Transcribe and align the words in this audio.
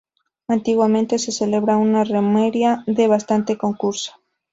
Antiguamente 0.47 1.19
se 1.19 1.31
celebraba 1.31 1.77
una 1.79 2.03
romería 2.03 2.83
de 2.87 3.05
bastante 3.07 3.55
concurso. 3.59 4.13